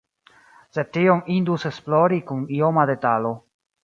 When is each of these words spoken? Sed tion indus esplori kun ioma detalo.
Sed 0.77 0.87
tion 0.95 1.19
indus 1.35 1.65
esplori 1.71 2.19
kun 2.31 2.41
ioma 2.61 2.87
detalo. 2.91 3.35